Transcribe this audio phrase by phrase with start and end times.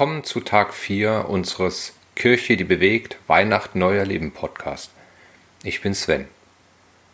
[0.00, 4.90] Willkommen zu Tag 4 unseres Kirche, die bewegt, Weihnacht, Neuer Leben Podcast.
[5.62, 6.26] Ich bin Sven.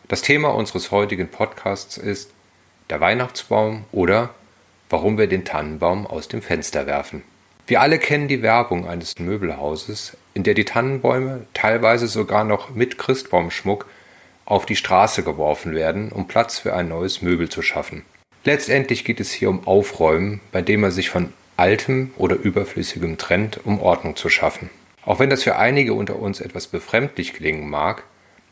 [0.07, 2.31] Das Thema unseres heutigen Podcasts ist
[2.89, 4.31] der Weihnachtsbaum oder
[4.89, 7.25] warum wir den Tannenbaum aus dem Fenster werfen.
[7.67, 12.99] Wir alle kennen die Werbung eines Möbelhauses, in der die Tannenbäume teilweise sogar noch mit
[12.99, 13.87] Christbaumschmuck
[14.45, 18.05] auf die Straße geworfen werden, um Platz für ein neues Möbel zu schaffen.
[18.45, 23.61] Letztendlich geht es hier um Aufräumen, bei dem man sich von altem oder überflüssigem trennt,
[23.65, 24.71] um Ordnung zu schaffen.
[25.05, 28.05] Auch wenn das für einige unter uns etwas befremdlich klingen mag,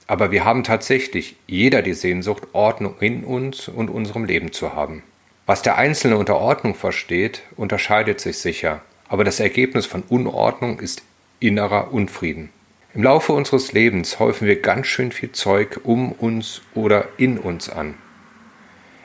[0.07, 5.03] aber wir haben tatsächlich jeder die Sehnsucht, Ordnung in uns und unserem Leben zu haben.
[5.47, 11.03] Was der Einzelne unter Ordnung versteht, unterscheidet sich sicher, aber das Ergebnis von Unordnung ist
[11.41, 12.51] innerer Unfrieden.
[12.95, 17.69] Im Laufe unseres Lebens häufen wir ganz schön viel Zeug um uns oder in uns
[17.69, 17.95] an.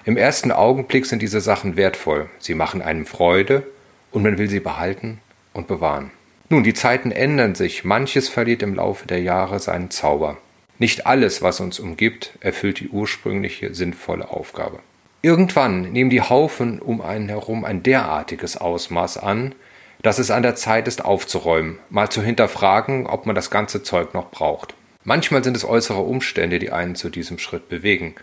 [0.06, 3.64] Im ersten Augenblick sind diese Sachen wertvoll, sie machen einem Freude
[4.12, 5.20] und man will sie behalten
[5.54, 6.12] und bewahren.
[6.50, 10.38] Nun, die Zeiten ändern sich, manches verliert im Laufe der Jahre seinen Zauber.
[10.80, 14.80] Nicht alles, was uns umgibt, erfüllt die ursprüngliche sinnvolle Aufgabe.
[15.22, 19.54] Irgendwann nehmen die Haufen um einen herum ein derartiges Ausmaß an,
[20.02, 24.14] dass es an der Zeit ist aufzuräumen, mal zu hinterfragen, ob man das ganze Zeug
[24.14, 24.74] noch braucht.
[25.04, 28.16] Manchmal sind es äußere Umstände, die einen zu diesem Schritt bewegen.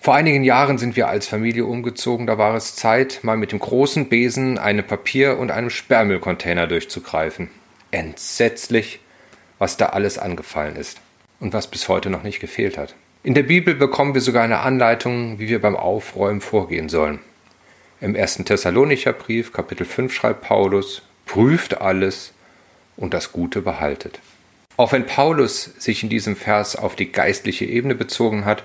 [0.00, 3.58] Vor einigen Jahren sind wir als Familie umgezogen, da war es Zeit, mal mit dem
[3.58, 7.50] großen Besen einem Papier- und einem Sperrmüllcontainer durchzugreifen.
[7.90, 9.00] Entsetzlich,
[9.58, 11.00] was da alles angefallen ist
[11.40, 12.94] und was bis heute noch nicht gefehlt hat.
[13.24, 17.18] In der Bibel bekommen wir sogar eine Anleitung, wie wir beim Aufräumen vorgehen sollen.
[18.00, 22.32] Im ersten Thessalonicher Brief, Kapitel 5, schreibt Paulus: Prüft alles
[22.96, 24.20] und das Gute behaltet.
[24.76, 28.62] Auch wenn Paulus sich in diesem Vers auf die geistliche Ebene bezogen hat,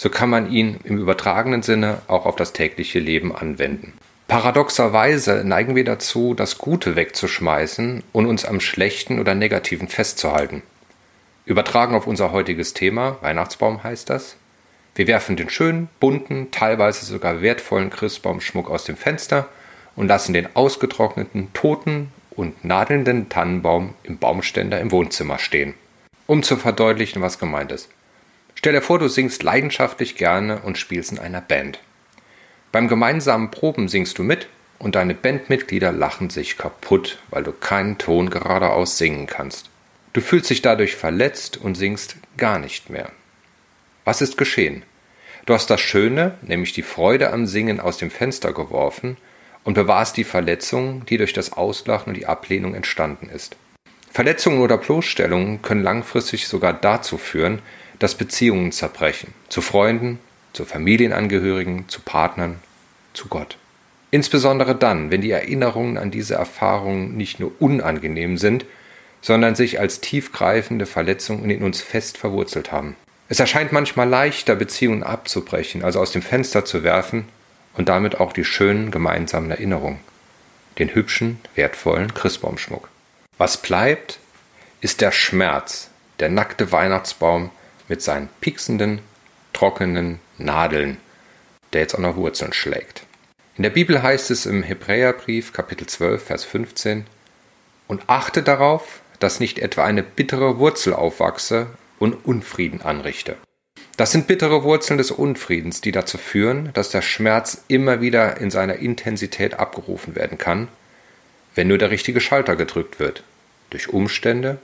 [0.00, 3.92] so kann man ihn im übertragenen Sinne auch auf das tägliche Leben anwenden.
[4.28, 10.62] Paradoxerweise neigen wir dazu, das Gute wegzuschmeißen und uns am Schlechten oder Negativen festzuhalten.
[11.44, 14.36] Übertragen auf unser heutiges Thema, Weihnachtsbaum heißt das.
[14.94, 19.50] Wir werfen den schönen, bunten, teilweise sogar wertvollen Christbaumschmuck aus dem Fenster
[19.96, 25.74] und lassen den ausgetrockneten, toten und nadelnden Tannenbaum im Baumständer im Wohnzimmer stehen.
[26.26, 27.90] Um zu verdeutlichen, was gemeint ist.
[28.60, 31.80] Stell dir vor, du singst leidenschaftlich gerne und spielst in einer Band.
[32.72, 34.48] Beim gemeinsamen Proben singst du mit
[34.78, 39.70] und deine Bandmitglieder lachen sich kaputt, weil du keinen Ton geradeaus singen kannst.
[40.12, 43.10] Du fühlst dich dadurch verletzt und singst gar nicht mehr.
[44.04, 44.82] Was ist geschehen?
[45.46, 49.16] Du hast das Schöne, nämlich die Freude am Singen, aus dem Fenster geworfen
[49.64, 53.56] und bewahrst die Verletzung, die durch das Auslachen und die Ablehnung entstanden ist.
[54.12, 57.62] Verletzungen oder Bloßstellungen können langfristig sogar dazu führen,
[58.00, 59.32] dass Beziehungen zerbrechen.
[59.48, 60.18] Zu Freunden,
[60.52, 62.56] zu Familienangehörigen, zu Partnern,
[63.12, 63.56] zu Gott.
[64.10, 68.64] Insbesondere dann, wenn die Erinnerungen an diese Erfahrungen nicht nur unangenehm sind,
[69.22, 72.96] sondern sich als tiefgreifende Verletzungen in uns fest verwurzelt haben.
[73.28, 77.26] Es erscheint manchmal leichter, Beziehungen abzubrechen, also aus dem Fenster zu werfen
[77.74, 80.00] und damit auch die schönen gemeinsamen Erinnerungen,
[80.78, 82.88] den hübschen, wertvollen Christbaumschmuck.
[83.38, 84.18] Was bleibt,
[84.80, 87.50] ist der Schmerz, der nackte Weihnachtsbaum,
[87.90, 89.00] mit seinen pieksenden,
[89.52, 90.96] trockenen Nadeln,
[91.72, 93.02] der jetzt auch noch Wurzeln schlägt.
[93.56, 97.04] In der Bibel heißt es im Hebräerbrief Kapitel 12, Vers 15,
[97.88, 101.66] und achte darauf, dass nicht etwa eine bittere Wurzel aufwachse
[101.98, 103.36] und Unfrieden anrichte.
[103.96, 108.50] Das sind bittere Wurzeln des Unfriedens, die dazu führen, dass der Schmerz immer wieder in
[108.52, 110.68] seiner Intensität abgerufen werden kann,
[111.56, 113.24] wenn nur der richtige Schalter gedrückt wird,
[113.68, 114.58] durch Umstände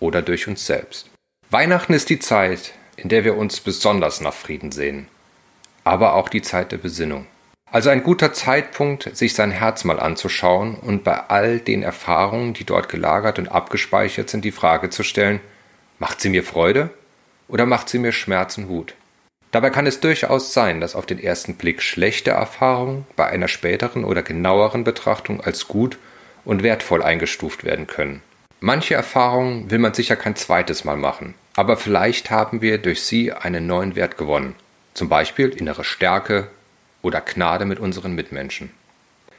[0.00, 1.10] oder durch uns selbst.
[1.52, 5.08] Weihnachten ist die Zeit, in der wir uns besonders nach Frieden sehen,
[5.82, 7.26] aber auch die Zeit der Besinnung.
[7.72, 12.62] Also ein guter Zeitpunkt, sich sein Herz mal anzuschauen und bei all den Erfahrungen, die
[12.62, 15.40] dort gelagert und abgespeichert sind, die Frage zu stellen,
[15.98, 16.90] macht sie mir Freude
[17.48, 18.94] oder macht sie mir Schmerz und Wut?
[19.50, 24.04] Dabei kann es durchaus sein, dass auf den ersten Blick schlechte Erfahrungen bei einer späteren
[24.04, 25.98] oder genaueren Betrachtung als gut
[26.44, 28.22] und wertvoll eingestuft werden können.
[28.60, 33.34] Manche Erfahrungen will man sicher kein zweites Mal machen, aber vielleicht haben wir durch sie
[33.34, 34.54] einen neuen Wert gewonnen,
[34.94, 36.48] zum Beispiel innere Stärke
[37.02, 38.70] oder Gnade mit unseren Mitmenschen.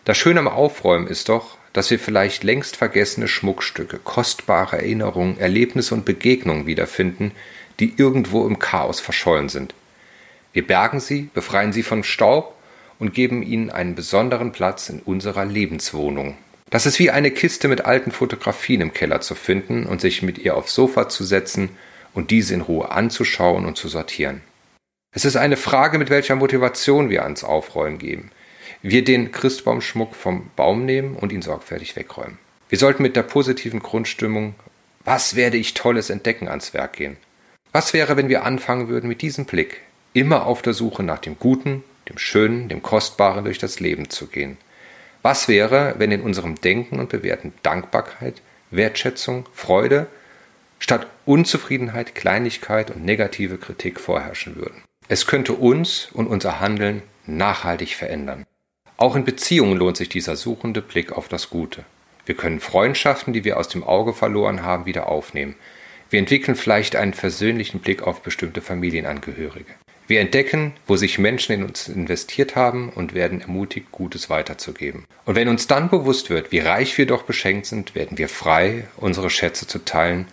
[0.06, 5.96] Das Schöne am Aufräumen ist doch, dass wir vielleicht längst vergessene Schmuckstücke, kostbare Erinnerungen, Erlebnisse
[5.96, 7.32] und Begegnungen wiederfinden,
[7.80, 9.74] die irgendwo im Chaos verschollen sind.
[10.54, 12.54] Wir bergen sie, befreien sie von Staub
[13.00, 16.38] und geben ihnen einen besonderen Platz in unserer Lebenswohnung.
[16.70, 20.38] Das ist wie eine Kiste mit alten Fotografien im Keller zu finden und sich mit
[20.38, 21.70] ihr aufs Sofa zu setzen
[22.14, 24.42] und diese in Ruhe anzuschauen und zu sortieren.
[25.14, 28.32] Es ist eine Frage, mit welcher Motivation wir ans Aufräumen gehen.
[28.82, 32.40] wir den Christbaumschmuck vom Baum nehmen und ihn sorgfältig wegräumen.
[32.70, 34.56] Wir sollten mit der positiven Grundstimmung
[35.04, 37.18] Was werde ich Tolles entdecken ans Werk gehen.
[37.74, 39.82] Was wäre, wenn wir anfangen würden mit diesem Blick,
[40.14, 44.28] immer auf der Suche nach dem Guten, dem Schönen, dem Kostbaren durch das Leben zu
[44.28, 44.58] gehen?
[45.22, 48.42] Was wäre, wenn in unserem Denken und Bewerten Dankbarkeit,
[48.72, 50.08] Wertschätzung, Freude
[50.82, 54.84] statt Unzufriedenheit, Kleinigkeit und negative Kritik vorherrschen würden?
[55.08, 58.46] Es könnte uns und unser Handeln nachhaltig verändern.
[58.98, 61.86] Auch in Beziehungen lohnt sich dieser suchende Blick auf das Gute.
[62.26, 65.56] Wir können Freundschaften, die wir aus dem Auge verloren haben, wieder aufnehmen.
[66.10, 69.74] Wir entwickeln vielleicht einen versöhnlichen Blick auf bestimmte Familienangehörige.
[70.08, 75.06] Wir entdecken, wo sich Menschen in uns investiert haben und werden ermutigt, Gutes weiterzugeben.
[75.26, 78.88] Und wenn uns dann bewusst wird, wie reich wir doch beschenkt sind, werden wir frei,
[78.98, 80.28] unsere Schätze zu teilen,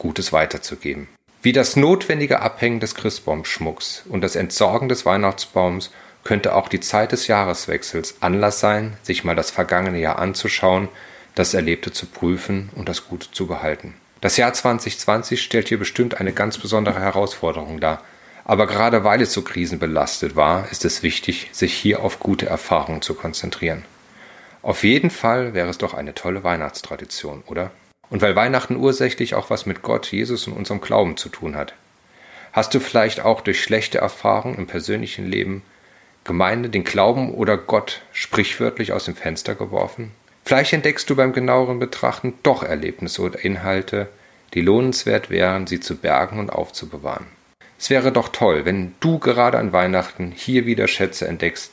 [0.00, 1.06] Gutes weiterzugeben.
[1.42, 5.90] Wie das notwendige Abhängen des Christbaumschmucks und das Entsorgen des Weihnachtsbaums
[6.24, 10.88] könnte auch die Zeit des Jahreswechsels Anlass sein, sich mal das vergangene Jahr anzuschauen,
[11.34, 13.94] das Erlebte zu prüfen und das Gute zu behalten.
[14.20, 18.02] Das Jahr 2020 stellt hier bestimmt eine ganz besondere Herausforderung dar,
[18.44, 23.00] aber gerade weil es so krisenbelastet war, ist es wichtig, sich hier auf gute Erfahrungen
[23.00, 23.84] zu konzentrieren.
[24.62, 27.70] Auf jeden Fall wäre es doch eine tolle Weihnachtstradition, oder?
[28.10, 31.74] Und weil Weihnachten ursächlich auch was mit Gott, Jesus und unserem Glauben zu tun hat.
[32.52, 35.62] Hast du vielleicht auch durch schlechte Erfahrungen im persönlichen Leben
[36.24, 40.10] Gemeinde den Glauben oder Gott sprichwörtlich aus dem Fenster geworfen?
[40.44, 44.08] Vielleicht entdeckst du beim genaueren Betrachten doch Erlebnisse oder Inhalte,
[44.54, 47.26] die lohnenswert wären, sie zu bergen und aufzubewahren.
[47.78, 51.72] Es wäre doch toll, wenn du gerade an Weihnachten hier wieder Schätze entdeckst,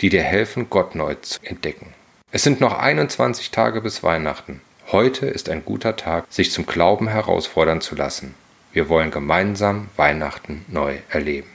[0.00, 1.92] die dir helfen, Gott neu zu entdecken.
[2.30, 4.60] Es sind noch 21 Tage bis Weihnachten.
[4.92, 8.34] Heute ist ein guter Tag, sich zum Glauben herausfordern zu lassen.
[8.72, 11.53] Wir wollen gemeinsam Weihnachten neu erleben.